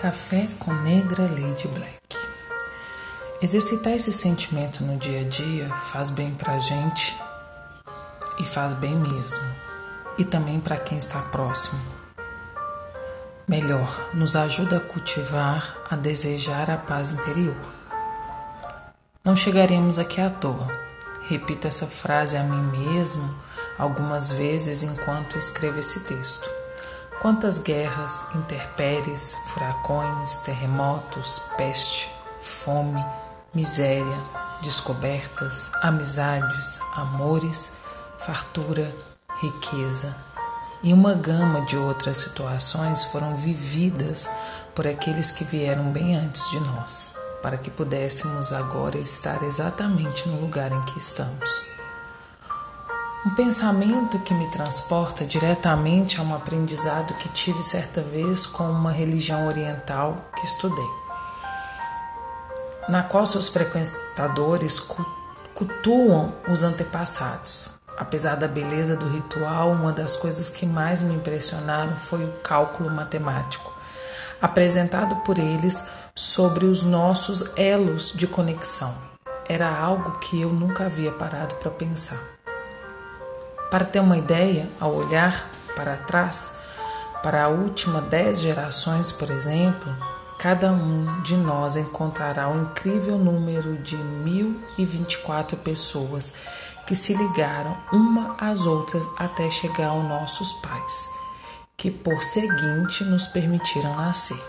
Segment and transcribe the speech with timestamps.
[0.00, 1.98] Café com Negra Lady Black.
[3.42, 7.16] Exercitar esse sentimento no dia a dia faz bem pra gente
[8.38, 9.44] e faz bem mesmo,
[10.16, 11.80] e também para quem está próximo.
[13.48, 17.56] Melhor, nos ajuda a cultivar, a desejar a paz interior.
[19.24, 20.68] Não chegaremos aqui à toa.
[21.28, 23.36] Repita essa frase a mim mesmo
[23.76, 26.57] algumas vezes enquanto escrevo esse texto.
[27.20, 32.08] Quantas guerras, intempéries, furacões, terremotos, peste,
[32.40, 33.04] fome,
[33.52, 34.18] miséria,
[34.62, 37.72] descobertas, amizades, amores,
[38.18, 38.94] fartura,
[39.40, 40.14] riqueza
[40.80, 44.30] e uma gama de outras situações foram vividas
[44.72, 47.10] por aqueles que vieram bem antes de nós,
[47.42, 51.87] para que pudéssemos agora estar exatamente no lugar em que estamos.
[53.26, 58.92] Um pensamento que me transporta diretamente a um aprendizado que tive certa vez com uma
[58.92, 60.88] religião oriental que estudei,
[62.88, 64.80] na qual seus frequentadores
[65.52, 67.68] cultuam os antepassados.
[67.96, 72.88] Apesar da beleza do ritual, uma das coisas que mais me impressionaram foi o cálculo
[72.88, 73.74] matemático,
[74.40, 78.94] apresentado por eles sobre os nossos elos de conexão.
[79.48, 82.37] Era algo que eu nunca havia parado para pensar.
[83.70, 86.58] Para ter uma ideia, ao olhar para trás,
[87.22, 89.94] para a última dez gerações, por exemplo,
[90.38, 96.32] cada um de nós encontrará um incrível número de 1024 pessoas
[96.86, 101.10] que se ligaram uma às outras até chegar aos nossos pais,
[101.76, 104.42] que por seguinte nos permitiram nascer.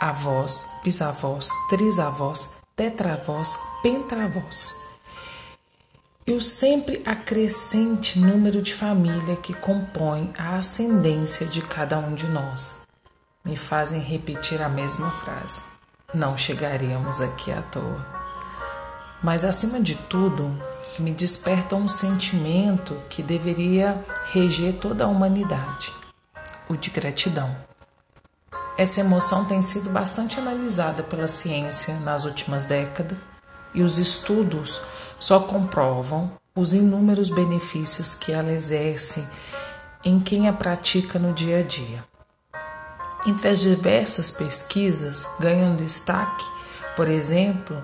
[0.00, 4.87] Avós, bisavós, trisavós, tetravós, pentravós
[6.28, 12.26] e o sempre acrescente número de família que compõe a ascendência de cada um de
[12.26, 12.82] nós
[13.42, 15.62] me fazem repetir a mesma frase.
[16.12, 18.06] Não chegaríamos aqui à toa.
[19.22, 20.54] Mas acima de tudo,
[20.98, 23.98] me desperta um sentimento que deveria
[24.30, 25.94] reger toda a humanidade:
[26.68, 27.56] o de gratidão.
[28.76, 33.16] Essa emoção tem sido bastante analisada pela ciência nas últimas décadas
[33.74, 34.80] e os estudos
[35.18, 39.28] só comprovam os inúmeros benefícios que ela exerce
[40.04, 42.04] em quem a pratica no dia a dia.
[43.26, 46.44] Entre as diversas pesquisas, ganham destaque,
[46.96, 47.82] por exemplo,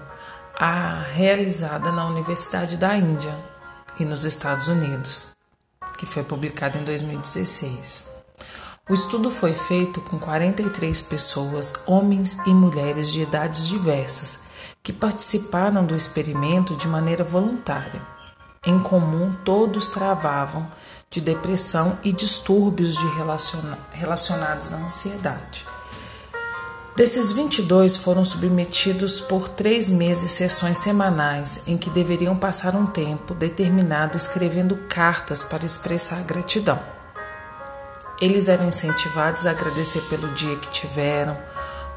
[0.58, 3.36] a realizada na Universidade da Índia
[3.98, 5.28] e nos Estados Unidos,
[5.98, 8.14] que foi publicada em 2016.
[8.88, 14.40] O estudo foi feito com 43 pessoas, homens e mulheres de idades diversas,
[14.84, 18.02] que participaram do experimento de maneira voluntária.
[18.66, 20.68] Em comum, todos travavam
[21.10, 25.66] de depressão e distúrbios de relaciona relacionados à ansiedade.
[26.94, 33.34] Desses 22 foram submetidos por três meses sessões semanais em que deveriam passar um tempo
[33.34, 36.78] determinado escrevendo cartas para expressar gratidão.
[38.20, 41.36] Eles eram incentivados a agradecer pelo dia que tiveram,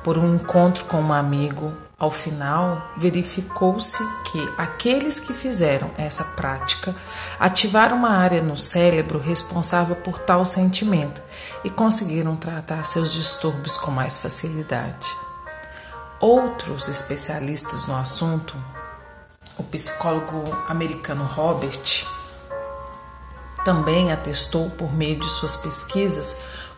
[0.03, 3.97] por um encontro com um amigo, ao final, verificou-se
[4.31, 6.95] que aqueles que fizeram essa prática
[7.39, 11.23] ativaram uma área no cérebro responsável por tal sentimento
[11.63, 15.07] e conseguiram tratar seus distúrbios com mais facilidade.
[16.19, 18.55] Outros especialistas no assunto,
[19.57, 22.05] o psicólogo americano Robert,
[23.65, 26.37] também atestou por meio de suas pesquisas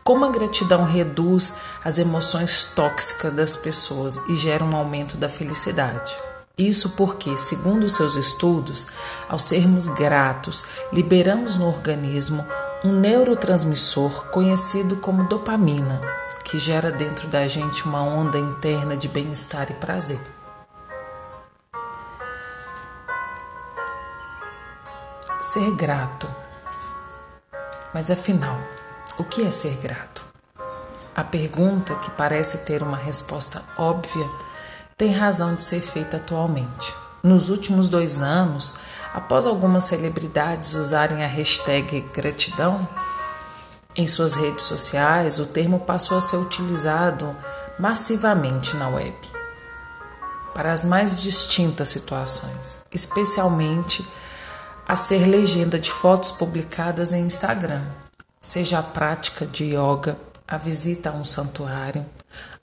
[0.09, 1.53] como a gratidão reduz
[1.85, 6.17] as emoções tóxicas das pessoas e gera um aumento da felicidade.
[6.57, 8.87] Isso porque, segundo seus estudos,
[9.29, 12.43] ao sermos gratos, liberamos no organismo
[12.83, 16.01] um neurotransmissor conhecido como dopamina,
[16.43, 20.19] que gera dentro da gente uma onda interna de bem-estar e prazer.
[25.39, 26.27] Ser grato.
[27.93, 28.59] Mas afinal,
[29.19, 30.23] o que é ser grato?
[31.13, 34.25] A pergunta, que parece ter uma resposta óbvia,
[34.97, 36.95] tem razão de ser feita atualmente.
[37.21, 38.75] Nos últimos dois anos,
[39.13, 42.87] após algumas celebridades usarem a hashtag gratidão
[43.93, 47.35] em suas redes sociais, o termo passou a ser utilizado
[47.77, 49.17] massivamente na web
[50.53, 54.07] para as mais distintas situações, especialmente
[54.87, 57.83] a ser legenda de fotos publicadas em Instagram,
[58.41, 62.05] seja a prática de yoga, a visita a um santuário,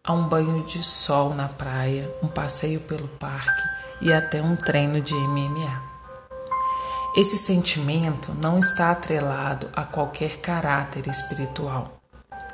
[0.02, 3.62] a um banho de sol na praia, um passeio pelo parque
[4.00, 5.82] e até um treino de MMA.
[7.16, 12.00] Esse sentimento não está atrelado a qualquer caráter espiritual,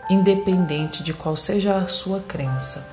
[0.09, 2.91] independente de qual seja a sua crença.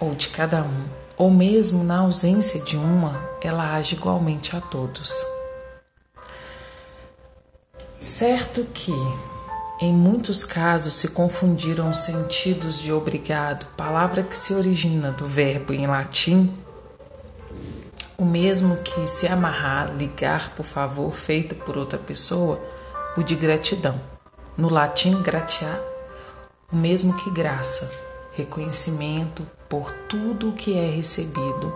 [0.00, 5.33] ou de cada um, ou mesmo na ausência de uma, ela age igualmente a todos.
[8.04, 8.92] Certo que,
[9.80, 15.72] em muitos casos, se confundiram os sentidos de obrigado, palavra que se origina do verbo
[15.72, 16.52] em latim,
[18.18, 22.60] o mesmo que se amarrar, ligar por favor feito por outra pessoa,
[23.16, 23.98] o de gratidão.
[24.54, 25.80] No latim, gratiar,
[26.70, 27.90] o mesmo que graça,
[28.32, 31.72] reconhecimento por tudo o que é recebido.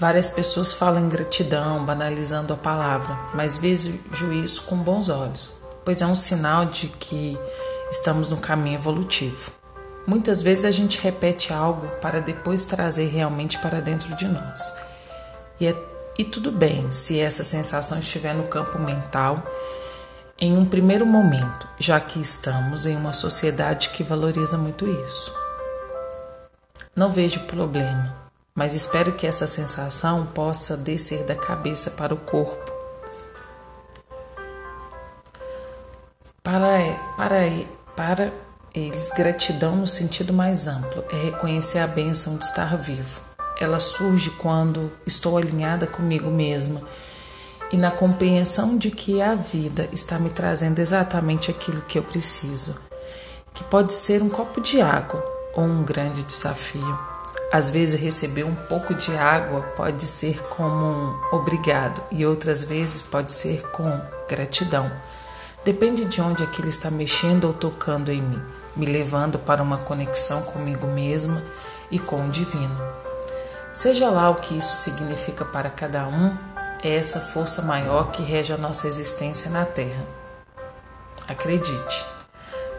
[0.00, 3.92] Várias pessoas falam em gratidão, banalizando a palavra, mas vejo
[4.32, 5.52] isso com bons olhos,
[5.84, 7.38] pois é um sinal de que
[7.90, 9.52] estamos no caminho evolutivo.
[10.06, 14.74] Muitas vezes a gente repete algo para depois trazer realmente para dentro de nós.
[15.60, 15.76] E, é,
[16.16, 19.42] e tudo bem se essa sensação estiver no campo mental
[20.38, 25.30] em um primeiro momento, já que estamos em uma sociedade que valoriza muito isso.
[26.96, 28.19] Não vejo problema,
[28.54, 32.72] mas espero que essa sensação possa descer da cabeça para o corpo.
[36.42, 37.36] Para, para,
[37.94, 38.32] para
[38.74, 43.20] eles, gratidão no sentido mais amplo é reconhecer a bênção de estar vivo.
[43.58, 46.80] Ela surge quando estou alinhada comigo mesma
[47.72, 52.74] e na compreensão de que a vida está me trazendo exatamente aquilo que eu preciso,
[53.52, 55.22] que pode ser um copo de água
[55.54, 57.09] ou um grande desafio.
[57.52, 63.02] Às vezes, receber um pouco de água pode ser como um obrigado, e outras vezes
[63.02, 64.90] pode ser com gratidão.
[65.64, 68.40] Depende de onde aquilo está mexendo ou tocando em mim,
[68.76, 71.42] me levando para uma conexão comigo mesma
[71.90, 72.76] e com o divino.
[73.72, 76.36] Seja lá o que isso significa para cada um,
[76.82, 80.06] é essa força maior que rege a nossa existência na Terra.
[81.28, 82.06] Acredite,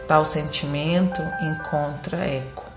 [0.08, 2.71] tal sentimento encontra eco.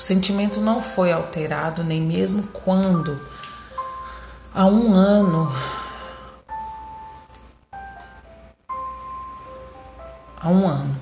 [0.00, 3.20] O sentimento não foi alterado nem mesmo quando,
[4.54, 5.54] há um ano,
[10.40, 10.96] há um ano.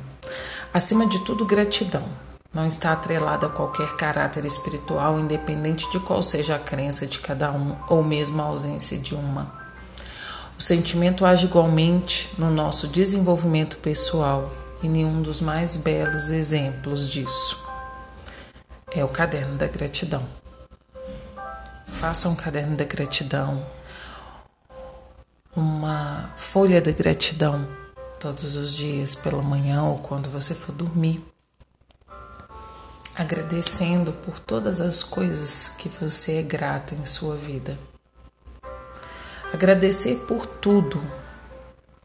[0.74, 2.02] Acima de tudo, gratidão
[2.52, 7.52] não está atrelada a qualquer caráter espiritual, independente de qual seja a crença de cada
[7.52, 9.52] um ou mesmo a ausência de uma.
[10.58, 14.52] O sentimento age igualmente no nosso desenvolvimento pessoal
[14.82, 17.67] e nenhum dos mais belos exemplos disso
[18.92, 20.26] é o caderno da gratidão.
[21.86, 23.64] Faça um caderno da gratidão,
[25.54, 27.66] uma folha da gratidão
[28.20, 31.22] todos os dias pela manhã ou quando você for dormir
[33.18, 37.76] agradecendo por todas as coisas que você é grato em sua vida.
[39.52, 41.02] Agradecer por tudo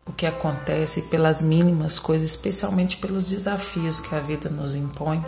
[0.06, 5.24] o que acontece, pelas mínimas coisas, especialmente pelos desafios que a vida nos impõe,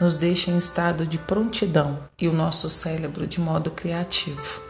[0.00, 4.60] nos deixa em estado de prontidão e o nosso cérebro de modo criativo.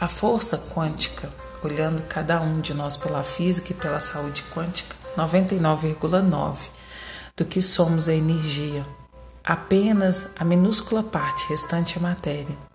[0.00, 1.32] A força quântica,
[1.62, 6.56] olhando cada um de nós pela física e pela saúde quântica, 99,9
[7.36, 8.86] do que somos a energia.
[9.44, 12.71] Apenas a minúscula parte restante é matéria.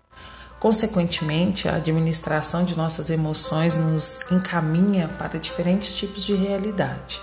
[0.60, 7.20] Consequentemente, a administração de nossas emoções nos encaminha para diferentes tipos de realidade.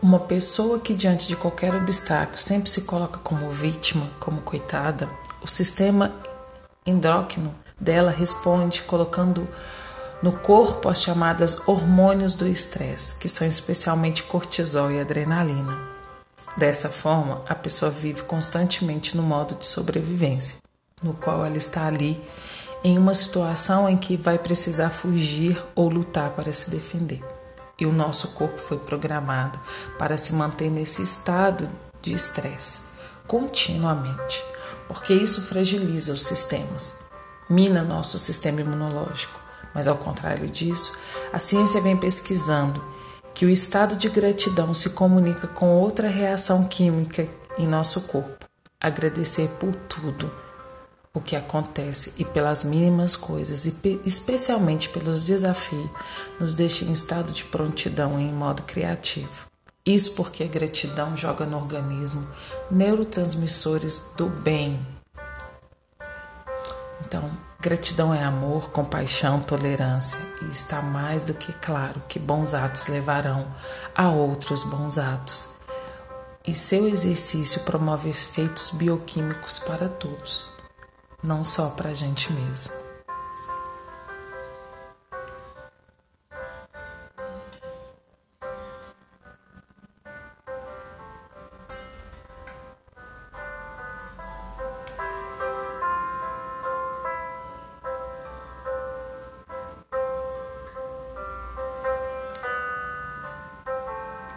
[0.00, 5.08] Uma pessoa que, diante de qualquer obstáculo, sempre se coloca como vítima, como coitada,
[5.42, 6.12] o sistema
[6.86, 9.48] endócrino dela responde colocando
[10.22, 15.93] no corpo as chamadas hormônios do estresse, que são especialmente cortisol e adrenalina.
[16.56, 20.58] Dessa forma, a pessoa vive constantemente no modo de sobrevivência,
[21.02, 22.22] no qual ela está ali
[22.82, 27.22] em uma situação em que vai precisar fugir ou lutar para se defender.
[27.78, 29.58] E o nosso corpo foi programado
[29.98, 31.68] para se manter nesse estado
[32.00, 32.82] de estresse
[33.26, 34.44] continuamente,
[34.86, 36.94] porque isso fragiliza os sistemas,
[37.48, 39.44] mina nosso sistema imunológico
[39.74, 40.96] mas ao contrário disso,
[41.32, 42.82] a ciência vem pesquisando
[43.34, 48.46] que o estado de gratidão se comunica com outra reação química em nosso corpo.
[48.80, 50.30] Agradecer por tudo
[51.12, 55.90] o que acontece e pelas mínimas coisas, e especialmente pelos desafios,
[56.40, 59.46] nos deixa em estado de prontidão e em modo criativo.
[59.86, 62.26] Isso porque a gratidão joga no organismo
[62.70, 64.84] neurotransmissores do bem.
[67.06, 67.30] Então,
[67.64, 73.46] Gratidão é amor, compaixão, tolerância, e está mais do que claro que bons atos levarão
[73.94, 75.54] a outros bons atos.
[76.46, 80.50] E seu exercício promove efeitos bioquímicos para todos,
[81.22, 82.83] não só para a gente mesmo.